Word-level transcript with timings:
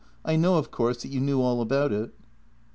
I 0.25 0.35
know, 0.35 0.55
of 0.57 0.71
course, 0.71 1.03
that 1.03 1.09
you 1.09 1.19
knew 1.21 1.39
all 1.41 1.61
about 1.61 1.91
it." 1.93 2.11